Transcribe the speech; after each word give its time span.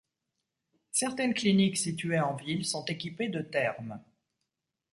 Certaines 0.89 1.35
cliniques 1.35 1.77
situées 1.77 2.19
en 2.19 2.35
ville 2.35 2.65
sont 2.65 2.83
équipées 2.85 3.29
de 3.29 3.41
thermes. 3.43 4.01